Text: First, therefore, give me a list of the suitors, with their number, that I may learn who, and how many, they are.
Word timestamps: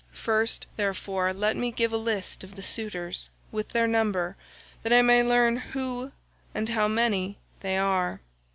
First, 0.13 0.65
therefore, 0.77 1.31
give 1.31 1.55
me 1.57 1.75
a 1.77 1.87
list 1.89 2.43
of 2.43 2.55
the 2.55 2.63
suitors, 2.63 3.29
with 3.51 3.69
their 3.69 3.85
number, 3.87 4.35
that 4.81 4.91
I 4.91 5.03
may 5.03 5.21
learn 5.21 5.57
who, 5.57 6.11
and 6.55 6.69
how 6.69 6.87
many, 6.87 7.37
they 7.59 7.77
are. 7.77 8.19